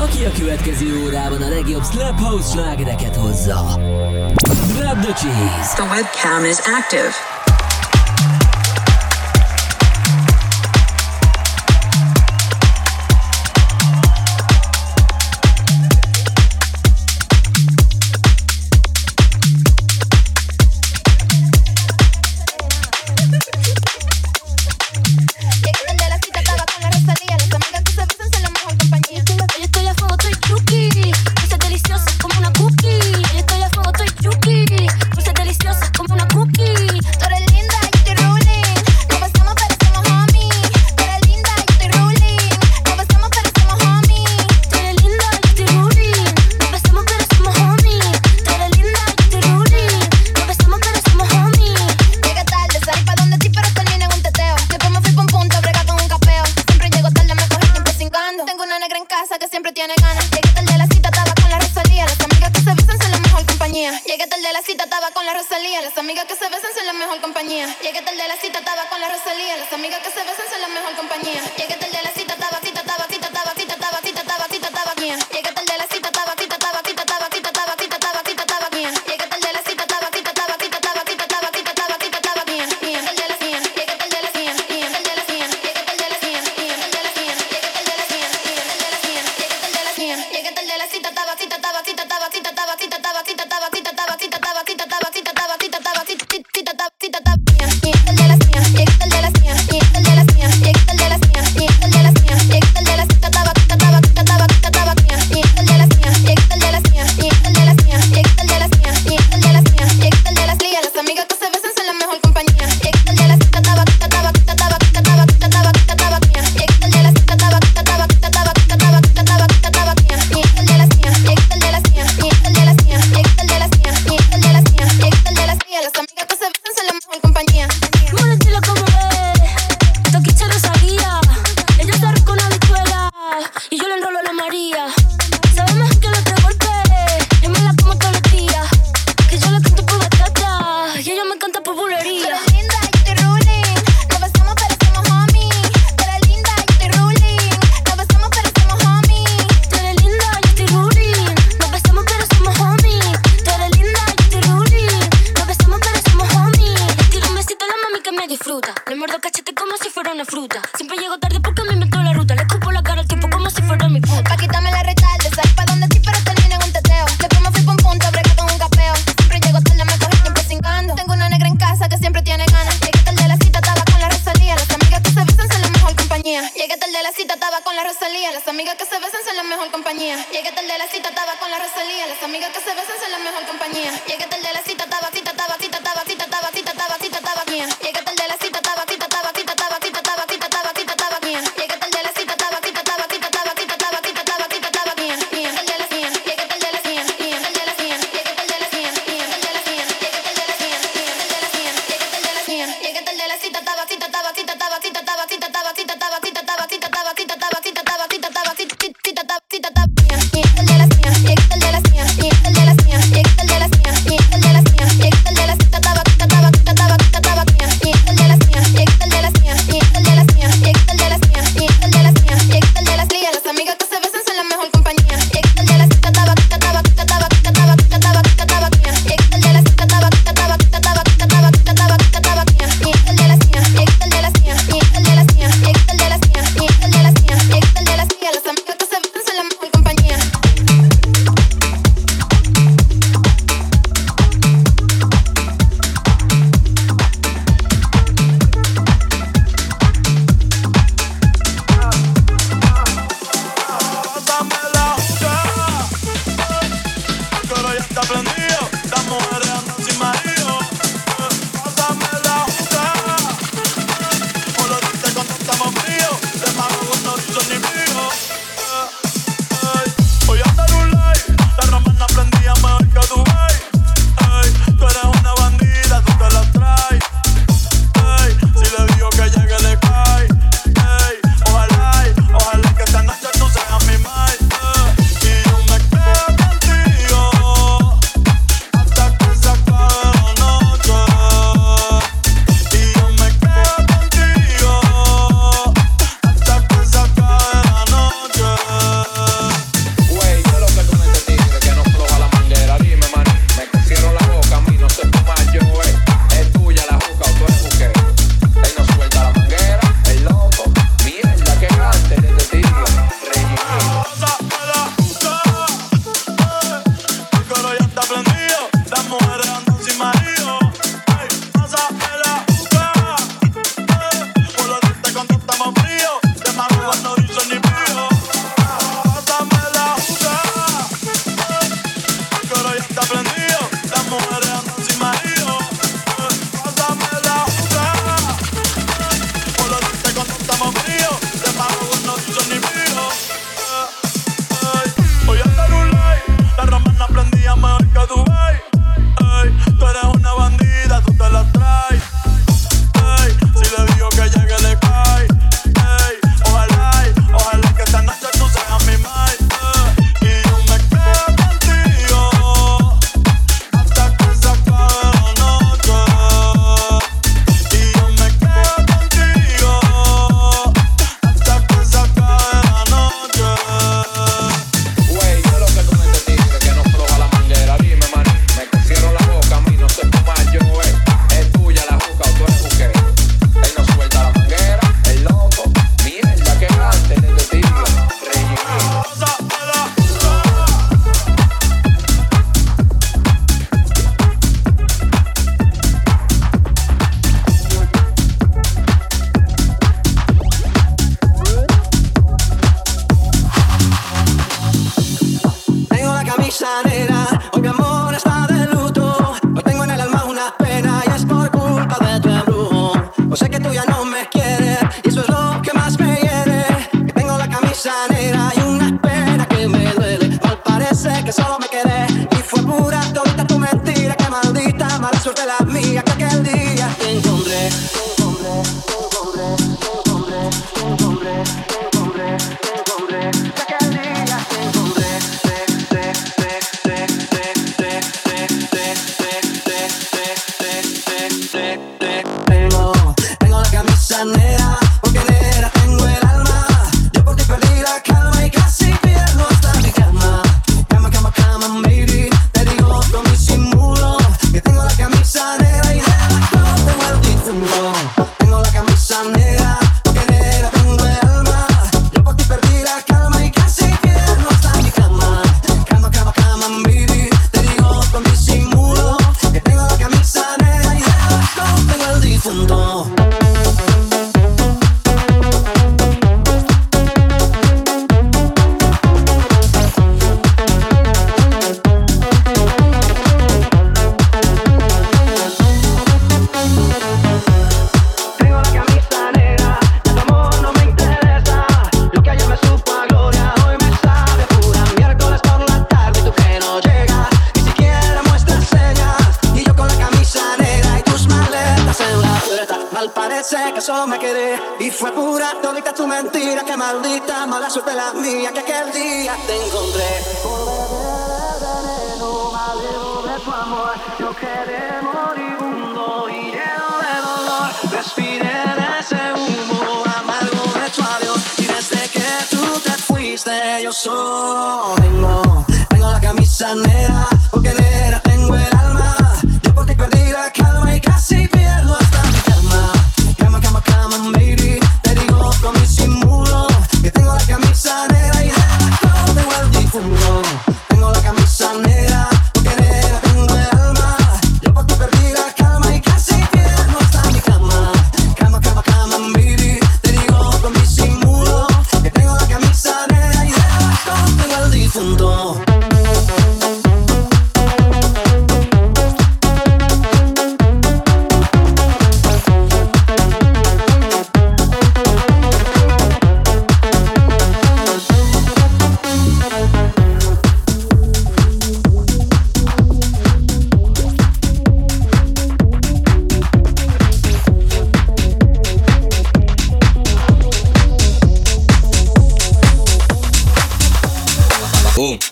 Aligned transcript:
aki 0.00 0.24
a 0.24 0.30
következő 0.38 1.02
órában 1.04 1.42
a 1.42 1.48
legjobb 1.48 1.84
Slap 1.84 2.20
House 2.20 2.50
slágereket 2.50 3.16
hozza. 3.16 3.78
Grab 4.76 5.00
the 5.00 5.12
cheese! 5.12 5.74
The 5.74 5.84
webcam 5.84 6.44
is 6.44 6.58
active. 6.58 7.39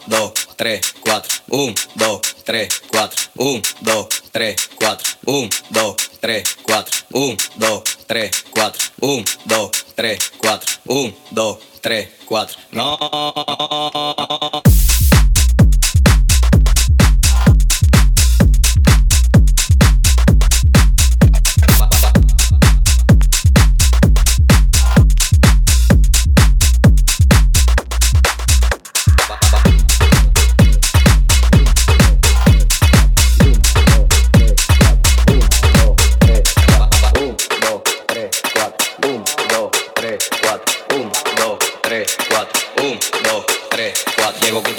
2, 0.09 0.33
3, 0.57 0.81
4. 1.05 1.23
1, 1.49 1.75
2, 1.97 2.21
3, 2.45 2.69
4. 2.93 3.11
1, 3.37 3.63
2, 3.83 4.09
3, 4.33 4.57
4. 4.81 4.99
1, 5.27 5.49
2, 5.71 5.97
3, 6.21 6.43
4. 6.67 6.87
1, 7.13 7.37
2, 7.59 7.83
3, 8.09 8.31
4. 8.55 8.73
1, 9.01 9.25
2, 9.47 9.71
3, 9.97 10.19
4. 10.41 10.61
1, 10.87 11.15
2, 11.33 11.59
3, 11.83 12.09
4. 12.27 12.49
No. 12.73 12.99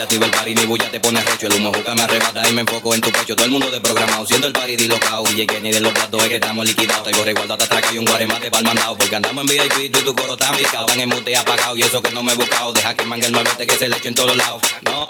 activa 0.09 0.25
el 0.25 0.31
party, 0.31 0.55
ni 0.55 0.65
bulla 0.65 0.89
te 0.89 0.99
pone 0.99 1.21
recho. 1.21 1.45
El 1.45 1.53
humo 1.53 1.71
juca 1.71 1.93
me 1.93 2.01
arrebata 2.01 2.49
y 2.49 2.53
me 2.53 2.61
enfoco 2.61 2.95
en 2.95 3.01
tu 3.01 3.11
pecho. 3.11 3.35
Todo 3.35 3.45
el 3.45 3.51
mundo 3.51 3.69
desprogramado, 3.69 4.25
siendo 4.25 4.47
el 4.47 4.53
party 4.53 4.75
dislocado. 4.75 5.23
Y 5.35 5.45
que 5.45 5.61
ni 5.61 5.71
de 5.71 5.79
los 5.81 5.93
platos 5.93 6.23
es 6.23 6.29
que 6.29 6.35
estamos 6.35 6.65
liquidados. 6.65 7.03
Traigo 7.03 7.23
recuerdo 7.23 7.55
te 7.57 7.63
atraca 7.65 7.93
y 7.93 7.99
un 7.99 8.05
guaremate 8.05 8.49
pa'l 8.49 8.63
mandado. 8.63 8.97
Porque 8.97 9.15
andamos 9.15 9.43
en 9.43 9.47
VIP, 9.47 9.91
tú 9.93 9.99
y 9.99 10.03
tu 10.03 10.15
coro 10.15 10.35
tan 10.35 10.55
picado. 10.55 10.87
Van 10.87 10.99
en 10.99 11.09
mute 11.09 11.35
apagado 11.37 11.77
y 11.77 11.83
eso 11.83 12.01
que 12.01 12.09
no 12.09 12.23
me 12.23 12.31
he 12.31 12.35
buscado. 12.35 12.73
Deja 12.73 12.95
que 12.95 13.05
mangue 13.05 13.27
el 13.27 13.33
malvete 13.33 13.67
que 13.67 13.77
se 13.77 13.87
le 13.87 13.97
eche 13.97 14.07
en 14.07 14.15
todos 14.15 14.35
lados. 14.35 14.63
No. 14.81 15.07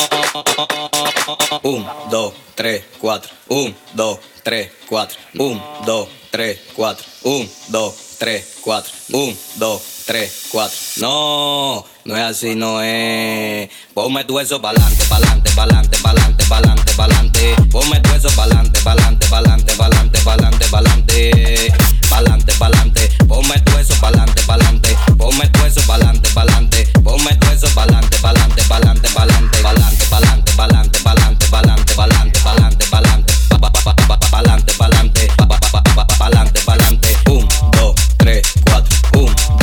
Un, 1.63 1.87
dos, 2.11 2.33
tres, 2.55 2.83
cuatro. 2.99 3.31
Un, 3.47 3.73
dos, 3.93 4.19
tres, 4.43 4.69
cuatro. 4.85 5.17
Un, 5.35 5.61
dos, 5.85 6.09
tres, 6.29 6.59
cuatro. 6.75 7.05
Un, 7.23 7.49
dos, 7.69 7.95
tres, 8.17 8.57
cuatro. 8.61 8.91
Un, 9.13 9.37
dos, 9.55 9.81
tres, 10.05 10.47
cuatro. 10.51 10.77
No. 10.97 11.85
No 12.09 12.17
es 12.17 12.23
así, 12.23 12.55
no 12.55 12.81
es. 12.81 13.69
Ponme 13.93 14.23
tu 14.23 14.39
eso 14.39 14.59
pa'lante, 14.59 15.05
pa'lante, 15.05 15.51
pa'lante, 15.51 15.95
pa'lante, 15.99 16.43
pa'lante, 16.45 16.93
pa'lante. 16.93 17.55
Ponme 17.69 17.99
tu 17.99 18.09
eso 18.15 18.29
pa'lante, 18.35 18.81
pa'lante, 18.81 19.27
pa'lante, 19.27 19.75
pa'lante, 19.75 20.19
pa'lante, 20.23 20.65
pa'lante. 20.71 21.71
Pa'lante, 22.09 22.53
pa'lante. 22.57 23.09
Ponme 23.27 23.59
tu 23.59 23.77
eso 23.77 23.93
pa'lante, 24.01 24.41
pa'lante. 24.41 24.97
Ponme 25.19 25.47
tu 25.49 25.63
eso 25.65 25.81
pa'lante, 25.85 26.29
pa'lante. 26.33 26.87
Ponme 27.03 27.35
tu 27.35 27.47
eso 27.51 27.67
pa'lante, 27.75 28.17
pa'lante, 28.17 28.63
pa'lante, 28.63 29.09
pa'lante, 29.09 29.59
pa'lante, 29.61 30.05
pa'lante, 30.09 30.55
pa'lante, 30.57 31.03
pa'lante, 31.05 31.45
pa'lante, 31.53 31.93
pa'lante, 31.93 32.39
pa'lante, 32.41 32.85
pa'lante, 32.89 33.29
pa'lante, 34.31 34.73
pa'lante, 34.79 35.27
pa'lante, 35.37 36.17
pa'lante, 36.17 36.59
pa'lante. 36.65 37.17
Un, 37.29 37.47
dos, 37.73 37.93
tres, 38.17 38.41
cuatro. 38.65 38.97
Un, 39.13 39.58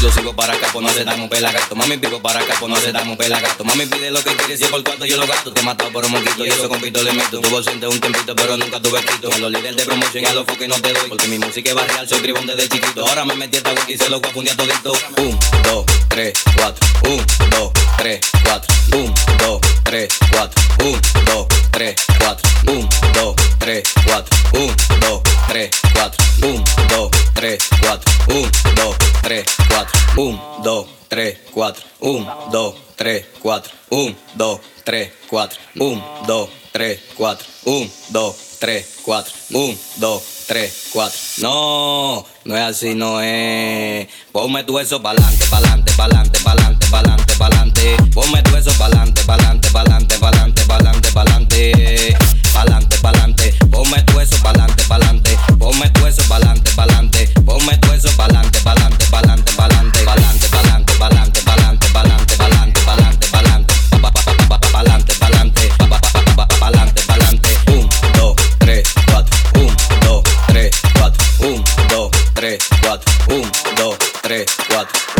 Yo 0.00 0.10
sigo 0.10 0.34
para 0.34 0.54
acá, 0.54 0.66
pues 0.72 0.82
no 0.82 0.90
se 0.90 1.04
dan 1.04 1.20
un 1.20 1.28
pelagato. 1.28 1.76
Mami, 1.76 1.98
pico 1.98 2.22
para 2.22 2.40
acá, 2.40 2.54
pues 2.58 2.72
no 2.72 2.80
se 2.80 2.90
dan 2.90 3.06
un 3.06 3.18
pelagato. 3.18 3.64
Mami, 3.64 3.84
pide 3.84 4.10
lo 4.10 4.24
que 4.24 4.34
quieres, 4.34 4.58
y 4.58 4.64
por 4.64 4.82
cuarto 4.82 5.04
yo 5.04 5.18
lo 5.18 5.26
gasto. 5.26 5.52
Te 5.52 5.60
he 5.60 5.62
matado 5.62 5.92
por 5.92 6.06
un 6.06 6.12
moquito, 6.12 6.46
y 6.46 6.48
eso 6.48 6.70
con 6.70 6.80
pito 6.80 7.02
le 7.02 7.12
meto. 7.12 7.38
Tuvo 7.40 7.62
siente 7.62 7.86
un 7.86 8.00
tiempito, 8.00 8.34
pero 8.34 8.56
nunca 8.56 8.80
tuve 8.80 8.98
escrito. 8.98 9.30
A 9.30 9.36
los 9.36 9.52
líderes 9.52 9.76
de 9.76 9.84
promoción, 9.84 10.24
y 10.24 10.26
a 10.26 10.32
los 10.32 10.46
foques 10.46 10.68
no 10.68 10.80
te 10.80 10.94
doy. 10.94 11.06
Porque 11.06 11.28
mi 11.28 11.38
música 11.38 11.68
es 11.68 11.74
barrial, 11.76 12.08
soy 12.08 12.20
tribón 12.20 12.46
desde 12.46 12.66
chiquito. 12.70 13.06
Ahora 13.06 13.26
me 13.26 13.34
metí 13.34 13.58
esta 13.58 13.72
wiki 13.72 13.92
y 13.92 13.98
se 13.98 14.08
lo 14.08 14.22
confundí 14.22 14.50
a 14.50 14.56
todito. 14.56 14.92
Un, 15.18 15.38
dos, 15.64 15.84
tres, 16.08 16.32
cuatro. 16.56 16.88
Un, 17.04 17.26
dos, 17.50 17.70
tres, 17.98 18.20
cuatro. 18.42 18.74
Un, 18.92 19.14
dos, 19.38 19.60
tres, 19.84 20.08
cuatro. 20.32 20.62
Un, 20.82 21.00
dos, 21.26 21.46
tres, 21.72 21.94
cuatro. 22.18 22.50
Un, 22.66 22.88
dos, 23.12 23.36
tres, 23.58 23.82
cuatro. 24.06 24.38
Un, 24.54 24.74
dos, 25.00 25.20
tres, 25.50 25.70
cuatro. 25.92 26.24
Un, 26.48 26.64
dos, 26.88 27.10
tres, 27.34 27.68
cuatro. 27.80 28.12
Un, 28.28 28.50
dos, 28.76 28.96
tres, 29.20 29.44
cuatro. 29.68 30.00
Un, 30.16 30.40
dos, 30.62 30.86
tres, 31.08 31.38
cuatro. 31.52 31.82
Un, 32.00 32.26
dos, 32.52 32.76
tres, 32.94 33.26
cuatro. 33.42 33.72
Un, 33.90 34.16
dos, 34.36 34.60
tres, 34.84 35.12
cuatro. 35.28 35.58
Un, 35.74 36.02
dos, 36.26 36.50
tres, 36.70 37.00
cuatro. 37.16 37.46
Un, 37.64 37.90
dos, 38.10 38.36
tres, 38.60 38.98
cuatro. 39.02 39.32
Un, 39.50 39.78
dos, 39.96 40.22
tres, 40.46 40.88
cuatro. 40.92 41.18
No, 41.38 42.26
no 42.44 42.56
es 42.56 42.62
así, 42.62 42.94
no 42.94 43.20
es. 43.20 44.08
Ponme 44.32 44.64
tu 44.64 44.78
eso 44.78 45.02
pa'lante, 45.02 45.44
pa'lante, 45.50 45.92
pa'lante, 45.92 46.40
pa'lante, 46.40 46.86
pa'lante, 46.90 47.34
pa'lante. 47.36 47.96
Ponme 48.14 48.42
tu 48.42 48.56
eso 48.56 48.72
pa'lante, 48.78 49.22
pa'lante, 49.24 49.68
pa'lante, 49.70 50.18
pa'lante, 50.18 50.64
pa'lante, 50.64 51.12
pa'lante. 51.12 52.16
Pa'lante, 52.52 52.96
pa'lante. 52.98 53.54
Ponme 53.70 54.02
tu 54.04 54.20
eso 54.20 54.36
pa'lante, 54.42 54.84
pa'lante. 54.88 55.38
Ponme 55.58 55.90
tu 55.90 56.06
eso 56.06 56.22
pa'lante, 56.28 56.70
pa'lante. 56.74 57.26
Ponme 57.44 57.76
tu 57.78 57.92
eso 57.92 58.10
pa'lante, 58.16 58.60
pa'lante, 58.60 59.04
pa'lante, 59.10 59.52
pa'lante, 59.54 60.04
pa'lante, 60.04 60.48
pa'lante, 60.48 60.92
pa'lante, 60.98 61.42
pa'lante, 61.42 61.86
pa'lante, 61.92 62.19
3, 74.30 74.44
4. 74.46 75.19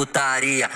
putaria, 0.00 0.70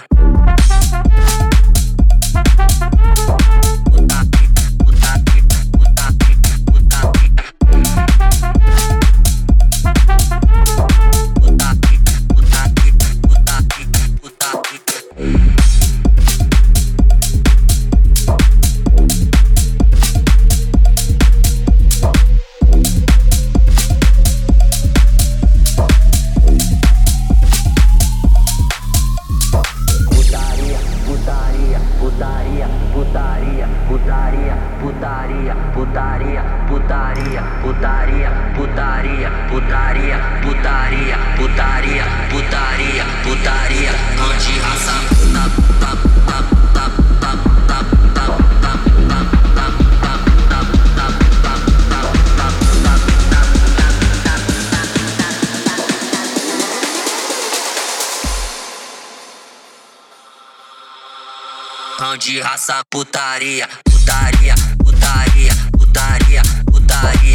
essa 62.64 62.82
putaria, 62.88 63.68
putaria, 63.84 64.54
putaria, 64.82 65.52
putaria, 65.76 66.42
putaria. 66.64 67.33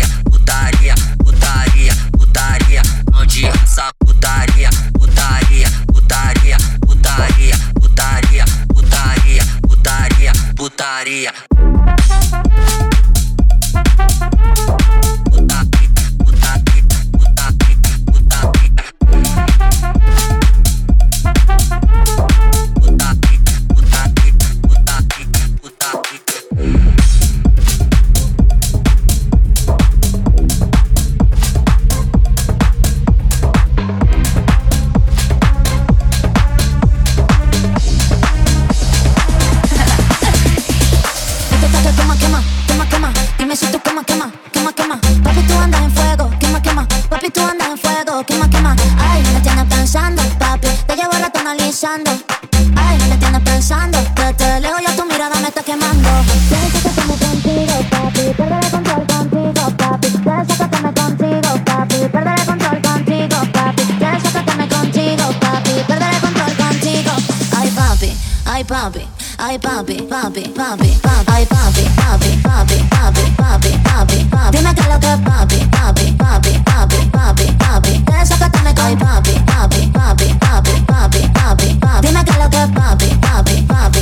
Ay, 69.41 69.57
papi, 69.57 69.95
papi, 70.01 70.41
papi, 70.51 70.99
papi. 70.99 71.31
Ay, 71.31 71.45
papi, 71.45 71.83
papi, 71.95 72.29
papi, 72.43 72.77
papi, 72.91 73.23
papi, 73.37 73.71
papi, 73.87 74.25
papi. 74.29 74.57
Dime 74.57 74.75
qué 74.75 74.81
es 74.81 74.89
lo 74.89 74.99
que 74.99 75.07
es 75.13 75.19
papi, 75.19 75.59
papi, 75.71 76.11
papi, 76.11 76.51
papi, 76.65 76.97
papi, 77.09 77.45
papi. 77.57 78.03
Sacarme 78.25 78.75
con 78.75 78.97
papi, 78.97 79.39
papi, 79.47 79.87
papi, 79.93 80.27
papi, 80.39 80.73
papi, 80.85 81.21
papi, 81.31 81.79
papi. 81.79 82.07
Dime 82.07 82.25
qué 82.25 82.31
es 82.31 82.37
lo 82.37 82.49
que 82.49 82.63
es 82.63 82.69
papi, 82.69 83.07
papi, 83.21 83.61
papi, 83.63 83.98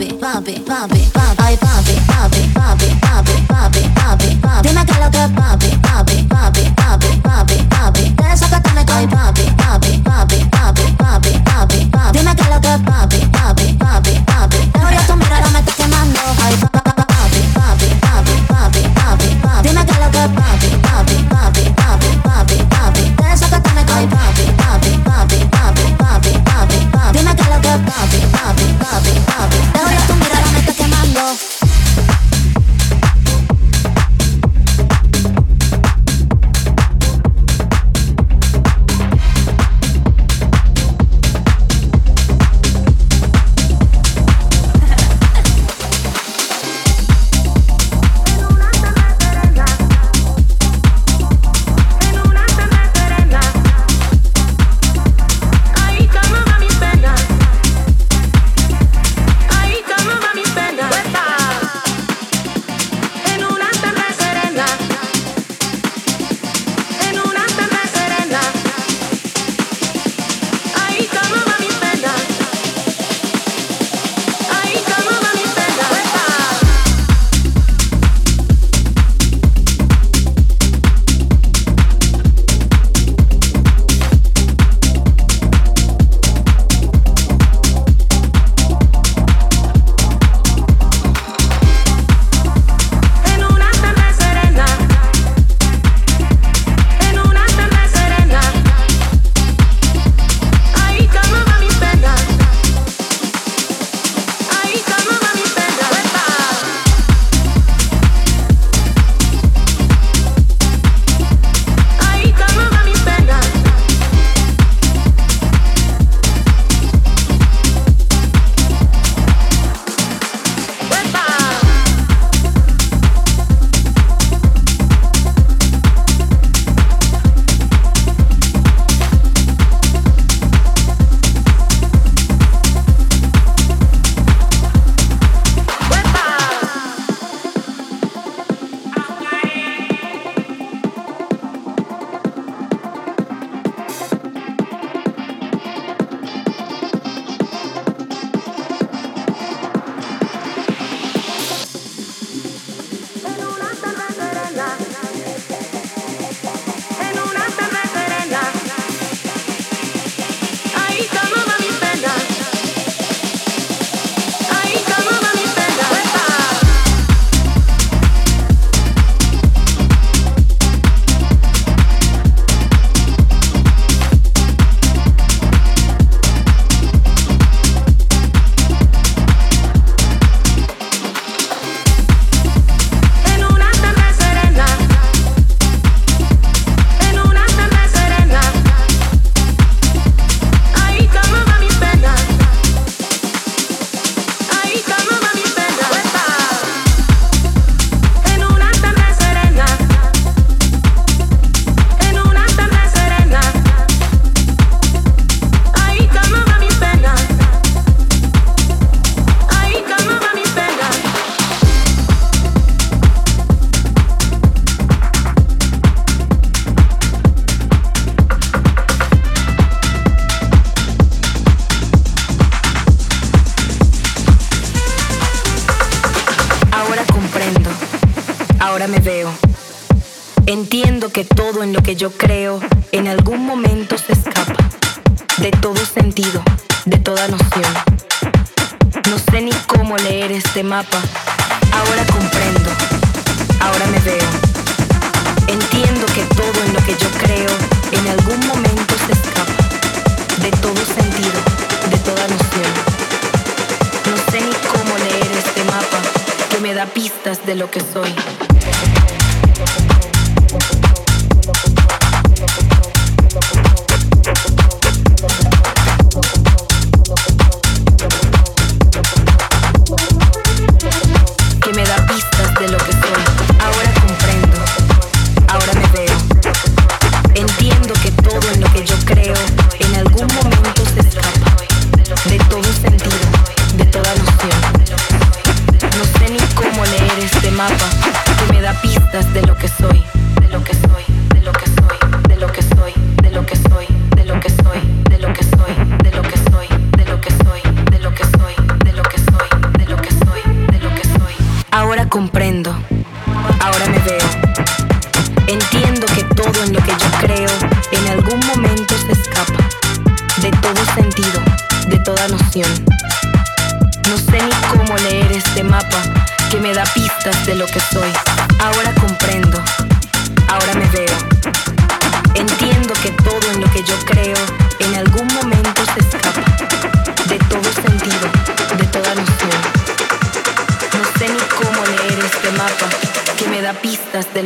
bump 0.00 0.12
it, 0.12 0.20
bump 0.20 0.48
it, 0.48 0.66
bump 0.66 0.92
it. 0.94 0.99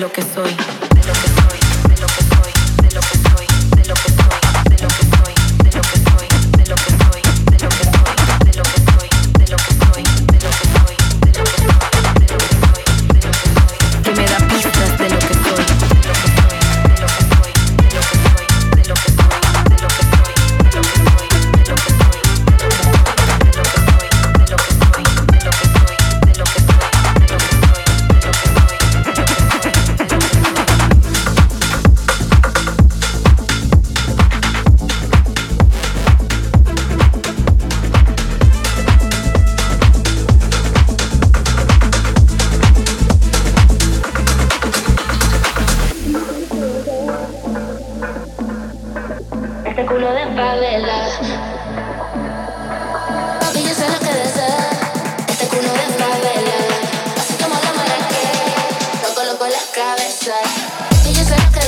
lo 0.05 0.13
que 0.13 0.21
soy. 0.21 0.64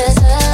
cause 0.07 0.25
I 0.25 0.46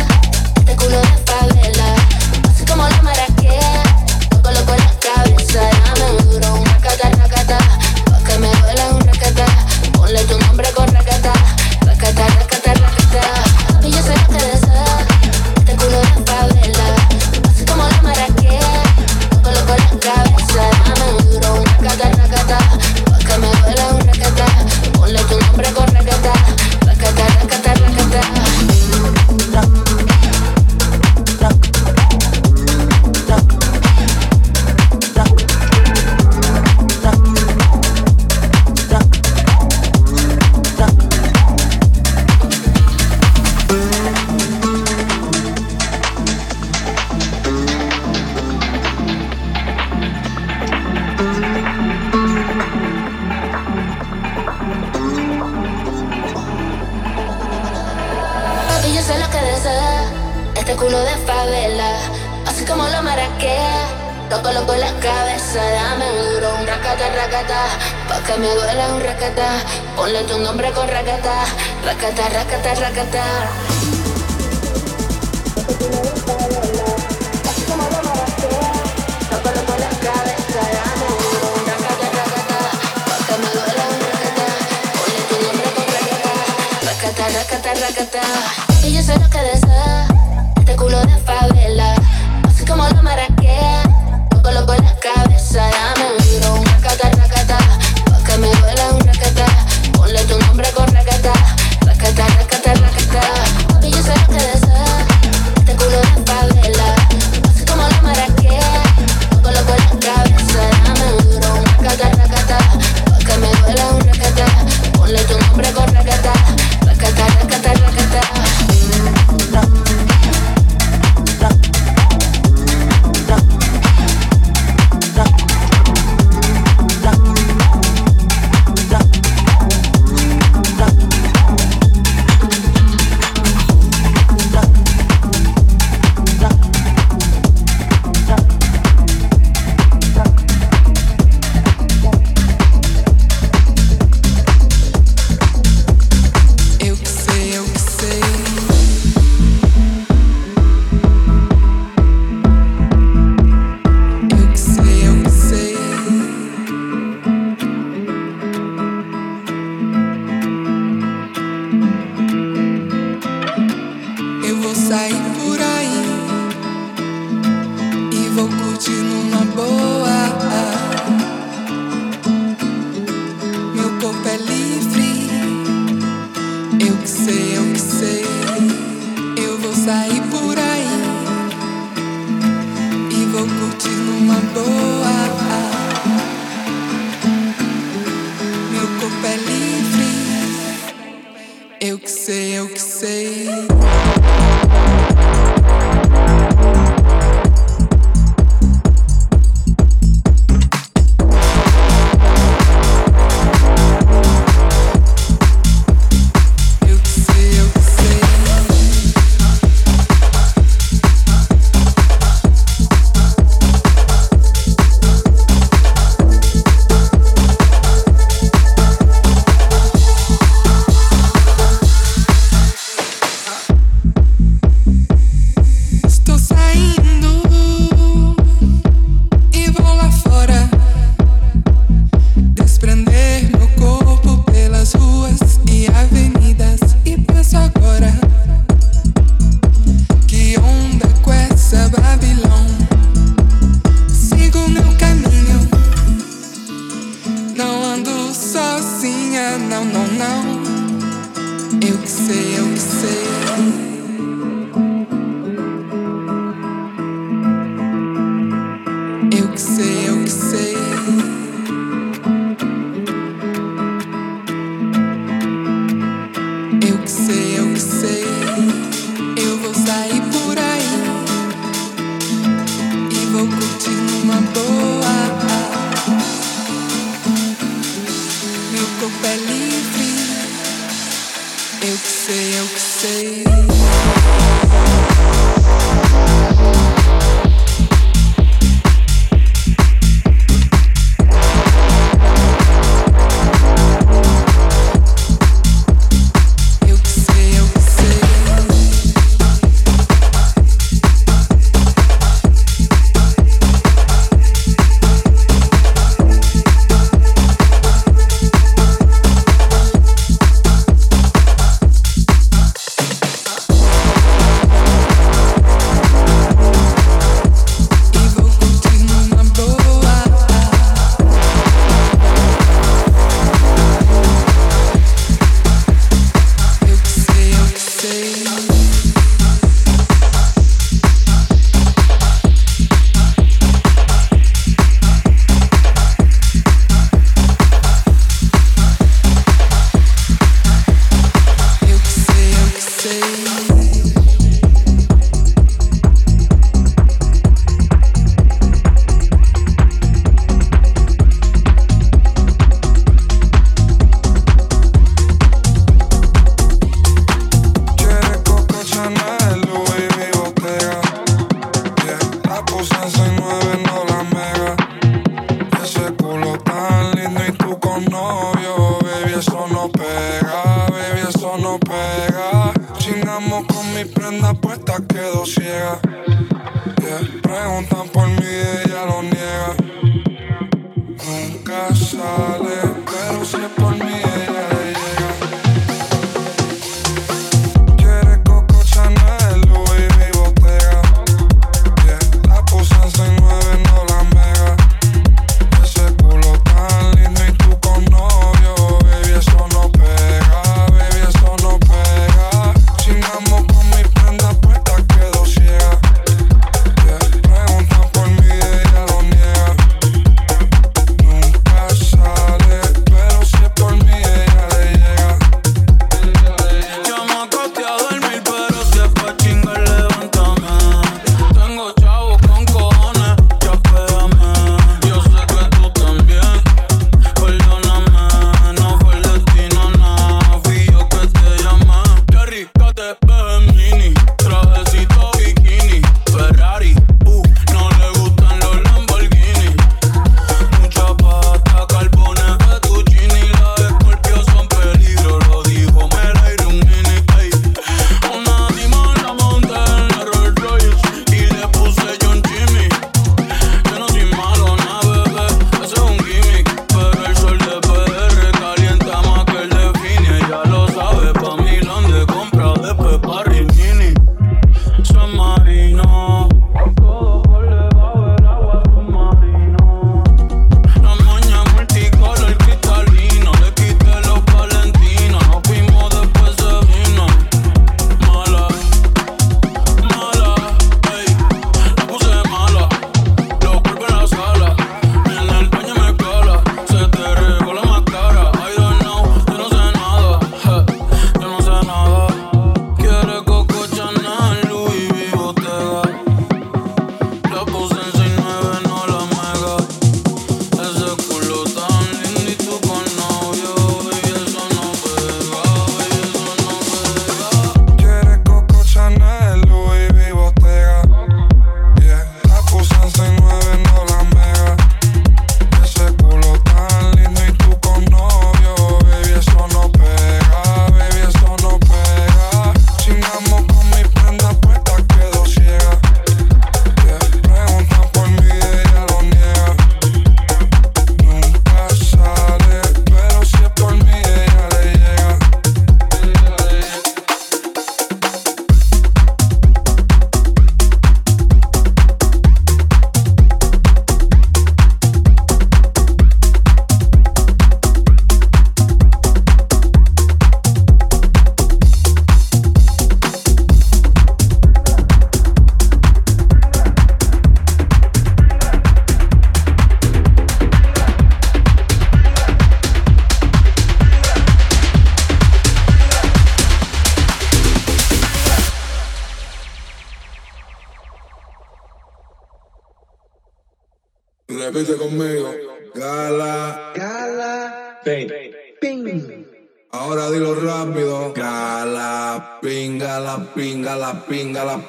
share 375.53 376.01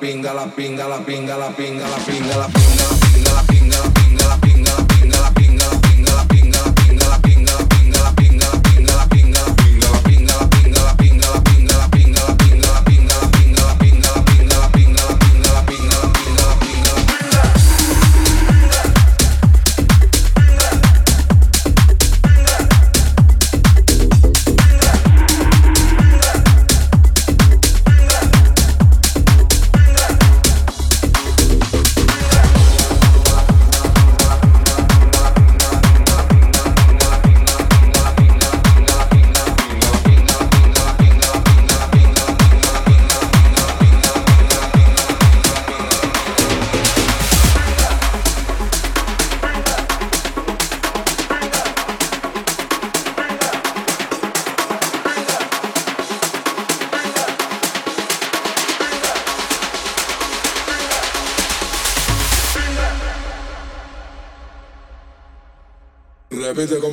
pinga, 0.04 0.34
la 0.34 0.46
pinga. 0.52 0.73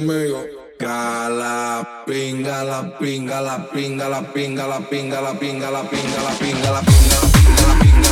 conmigo. 0.00 0.46
Cala, 0.78 2.04
pinga, 2.06 2.64
la 2.64 2.98
pinga, 2.98 3.40
la 3.42 3.70
pinga, 3.70 4.08
la 4.08 4.32
pinga, 4.32 4.66
la 4.66 4.80
pinga, 4.88 5.20
la 5.20 5.30
pinga, 5.38 5.70
la 5.70 5.70
pinga, 5.70 5.70
la 5.70 5.82
pinga, 5.82 6.22
la 6.22 6.32
pinga, 6.38 6.70
la 6.70 6.80
pinga, 6.80 7.68
la 7.68 7.78
pinga. 7.78 8.09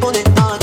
pone 0.00 0.22
on. 0.38 0.61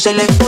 se 0.00 0.14
le 0.14 0.39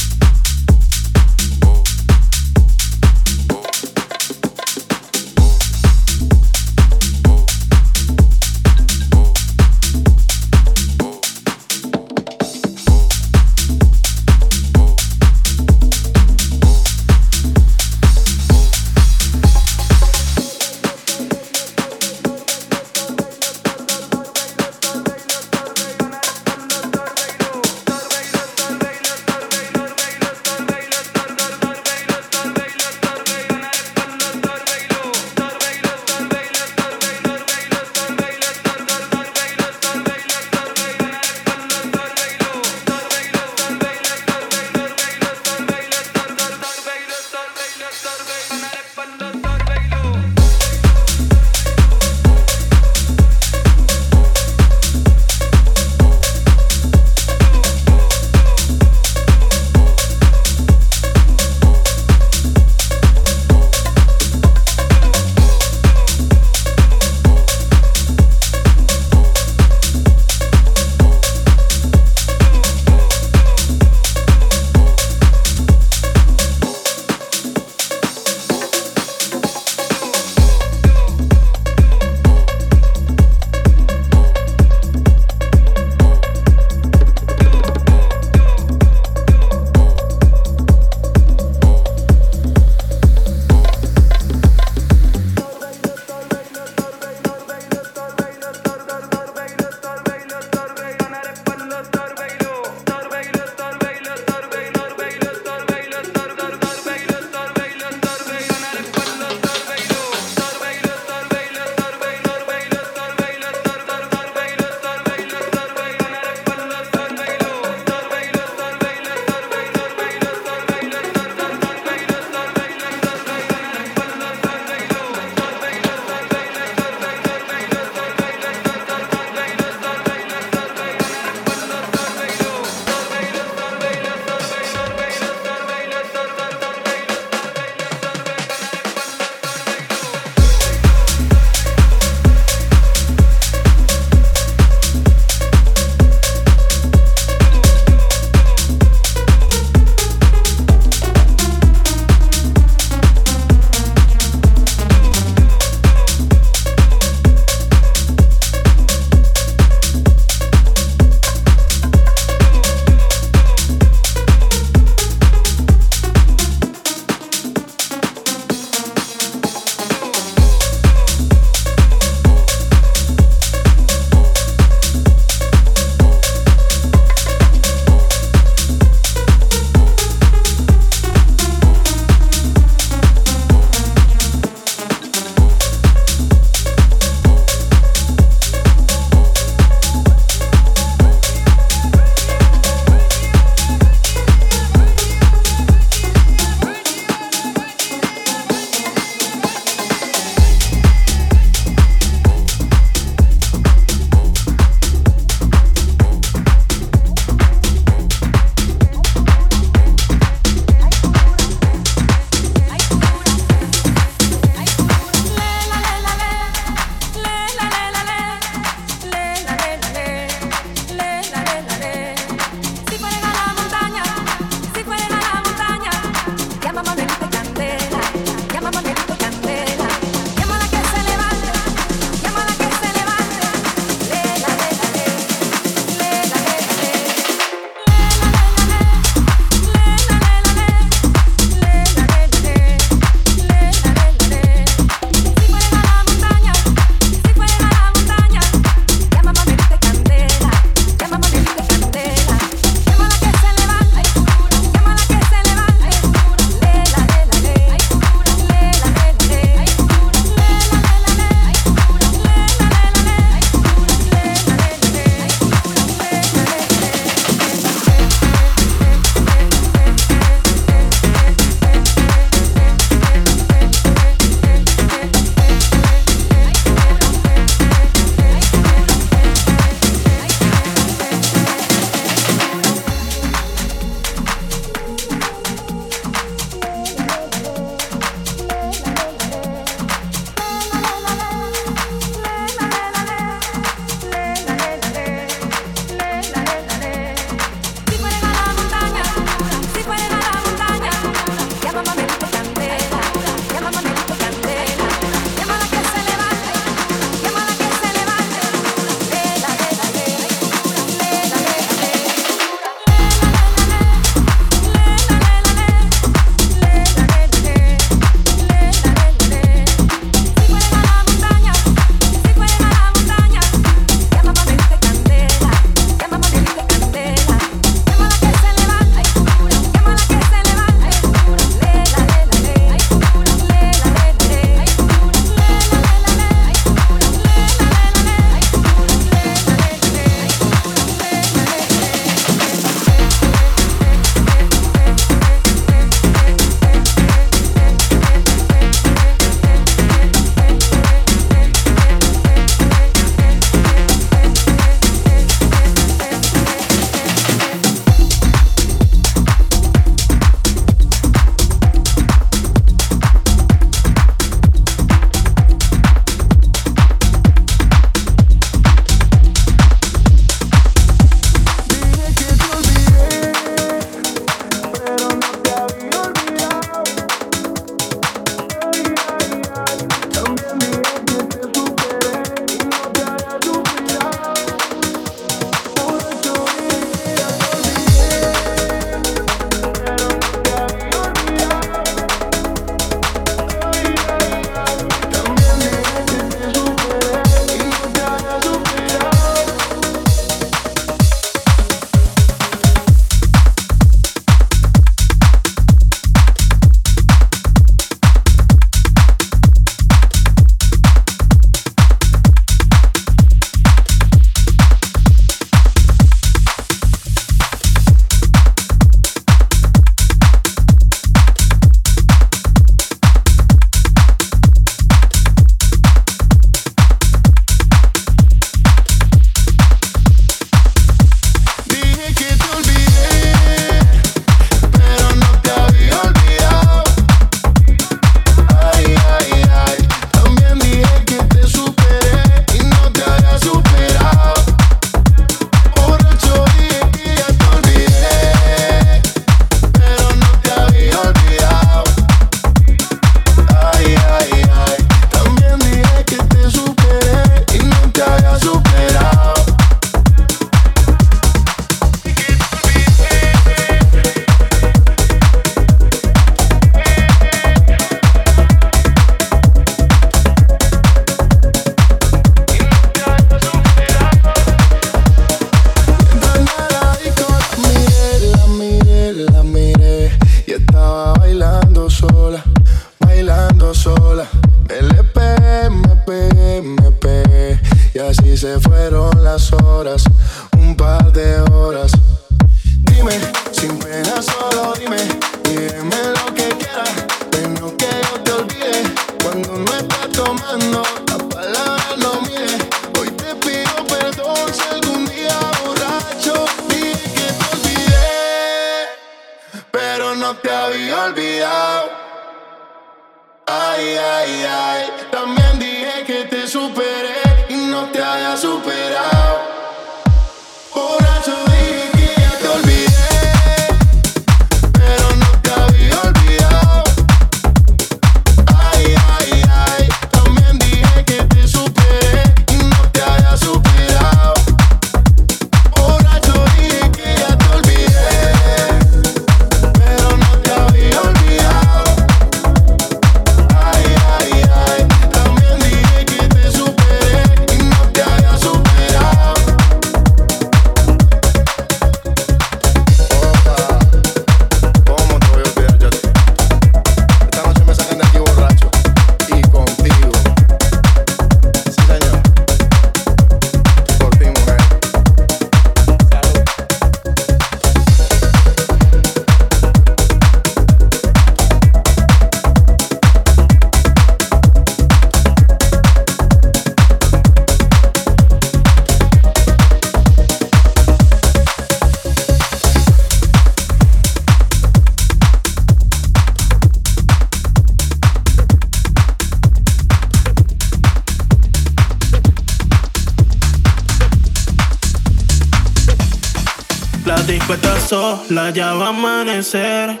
sola, 598.30 598.50
ya 598.50 598.74
va 598.74 598.86
a 598.86 598.88
amanecer. 598.90 600.00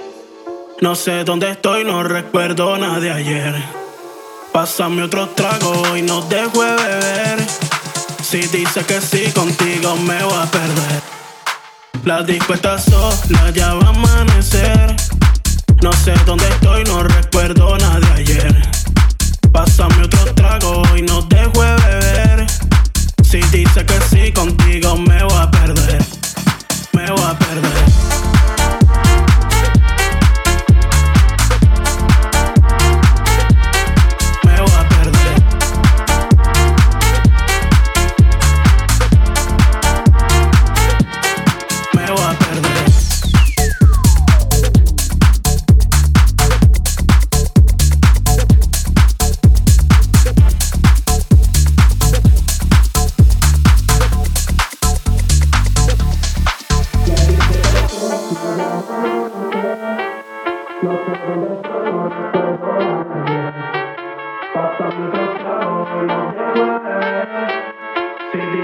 No 0.80 0.94
sé 0.94 1.24
dónde 1.24 1.50
estoy, 1.50 1.84
no 1.84 2.02
recuerdo 2.02 2.76
nada 2.76 3.00
de 3.00 3.10
ayer. 3.10 3.54
Pásame 4.52 5.02
otro 5.02 5.28
trago 5.30 5.96
y 5.96 6.02
no 6.02 6.22
dejo 6.22 6.62
de 6.62 6.74
beber. 6.76 7.46
Si 8.22 8.38
dice 8.38 8.84
que 8.84 9.00
sí, 9.00 9.32
contigo 9.32 9.96
me 9.96 10.22
voy 10.22 10.34
a 10.34 10.46
perder. 10.46 11.02
La 12.04 12.22
disco 12.22 12.54
está 12.54 12.78
sola, 12.78 13.50
ya 13.52 13.74
va 13.74 13.86
a 13.86 13.90
amanecer. 13.90 14.96
No 15.82 15.92
sé 15.92 16.14
dónde 16.24 16.48
estoy, 16.48 16.84
no 16.84 17.02
recuerdo 17.02 17.76
nada 17.78 18.00
de 18.00 18.12
ayer. 18.22 18.70
Pásame 19.52 20.04
otro 20.04 20.34
trago 20.34 20.82
y 20.96 21.02
no 21.02 21.22
dejo 21.22 21.62
de 21.62 21.74
beber. 21.76 22.46
Si 23.22 23.40
dice 23.50 23.84
que 23.84 23.98
sí, 24.10 24.32
contigo 24.32 24.96
me 24.96 25.22
voy 25.24 25.36
a 25.36 25.50
perder. 25.50 26.02
Me 26.92 27.10
voy 27.10 27.24
a 27.24 27.38
perder. 27.38 27.69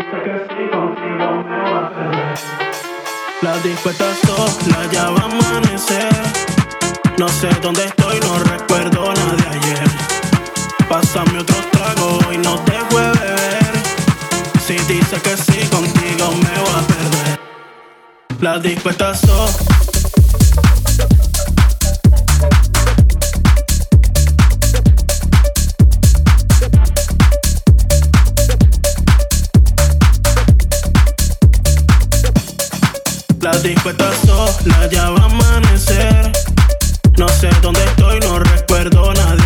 Si 0.07 0.13
dice 0.13 0.25
que 0.25 0.39
sí, 0.55 0.71
contigo 0.71 1.43
me 1.43 1.63
voy 1.63 1.73
a 1.73 1.91
perder. 1.91 2.39
La 3.43 3.59
disco 3.59 3.91
está 3.91 4.15
sola, 4.15 4.87
ya 4.93 5.11
va 5.11 5.21
a 5.21 5.25
amanecer. 5.25 6.13
No 7.19 7.29
sé 7.29 7.49
dónde 7.61 7.87
estoy, 7.87 8.21
no 8.21 8.39
recuerdo 8.39 9.13
nada 9.13 9.35
de 9.35 9.47
ayer. 9.59 9.89
Pásame 10.89 11.41
otro 11.41 11.57
trago 11.73 12.21
y 12.33 12.39
no 12.39 12.57
dejo 12.59 13.01
de 13.01 13.11
beber. 13.11 13.73
Si 14.65 14.75
dice 14.75 15.21
que 15.23 15.37
sí, 15.37 15.67
contigo 15.71 16.31
me 16.31 16.61
voy 16.61 16.75
a 16.77 16.87
perder. 16.87 17.41
La 18.41 18.59
disco 18.59 18.91
sola. 18.93 19.86
La 33.67 33.71
disco 33.73 33.91
está 33.91 34.13
sola, 34.25 34.89
ya 34.93 35.11
va 35.11 35.23
a 35.23 35.25
amanecer. 35.25 36.31
No 37.19 37.27
sé 37.29 37.51
dónde 37.61 37.83
estoy, 37.83 38.21
no 38.21 38.39
recuerdo 38.39 39.13
nada 39.13 39.46